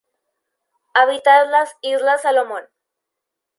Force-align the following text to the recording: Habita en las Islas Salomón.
Habita 0.95 1.43
en 1.43 1.51
las 1.51 1.75
Islas 1.83 2.23
Salomón. 2.23 2.63